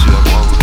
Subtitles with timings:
[0.00, 0.59] 血光。